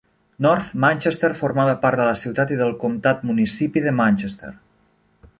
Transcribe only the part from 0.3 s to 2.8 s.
North Manchester formava part de la ciutat i del